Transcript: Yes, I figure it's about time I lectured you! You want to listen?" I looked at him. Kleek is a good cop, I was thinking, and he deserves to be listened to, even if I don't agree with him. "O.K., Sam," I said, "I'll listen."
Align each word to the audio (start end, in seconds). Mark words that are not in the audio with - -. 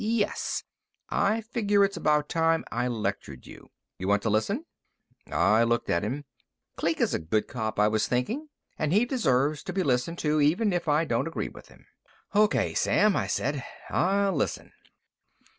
Yes, 0.03 0.63
I 1.11 1.41
figure 1.41 1.85
it's 1.85 1.95
about 1.95 2.27
time 2.27 2.65
I 2.71 2.87
lectured 2.87 3.45
you! 3.45 3.69
You 3.99 4.07
want 4.07 4.23
to 4.23 4.31
listen?" 4.31 4.65
I 5.31 5.63
looked 5.63 5.91
at 5.91 6.01
him. 6.01 6.25
Kleek 6.75 6.99
is 6.99 7.13
a 7.13 7.19
good 7.19 7.47
cop, 7.47 7.79
I 7.79 7.87
was 7.87 8.07
thinking, 8.07 8.49
and 8.79 8.91
he 8.93 9.05
deserves 9.05 9.61
to 9.61 9.73
be 9.73 9.83
listened 9.83 10.17
to, 10.17 10.41
even 10.41 10.73
if 10.73 10.87
I 10.87 11.05
don't 11.05 11.27
agree 11.27 11.49
with 11.49 11.67
him. 11.67 11.85
"O.K., 12.33 12.73
Sam," 12.73 13.15
I 13.15 13.27
said, 13.27 13.63
"I'll 13.91 14.33
listen." 14.33 14.71